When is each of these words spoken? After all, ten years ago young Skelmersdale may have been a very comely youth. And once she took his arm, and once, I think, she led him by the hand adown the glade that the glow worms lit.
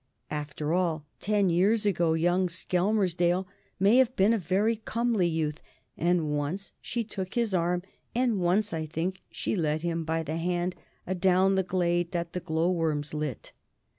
After 0.31 0.73
all, 0.73 1.05
ten 1.19 1.51
years 1.51 1.85
ago 1.85 2.13
young 2.13 2.47
Skelmersdale 2.47 3.45
may 3.79 3.97
have 3.97 4.15
been 4.15 4.33
a 4.33 4.39
very 4.39 4.77
comely 4.77 5.27
youth. 5.27 5.61
And 5.95 6.35
once 6.35 6.73
she 6.81 7.03
took 7.03 7.35
his 7.35 7.53
arm, 7.53 7.83
and 8.15 8.41
once, 8.41 8.73
I 8.73 8.87
think, 8.87 9.21
she 9.29 9.55
led 9.55 9.83
him 9.83 10.03
by 10.03 10.23
the 10.23 10.37
hand 10.37 10.73
adown 11.05 11.53
the 11.53 11.61
glade 11.61 12.13
that 12.13 12.33
the 12.33 12.39
glow 12.39 12.71
worms 12.71 13.13
lit. 13.13 13.51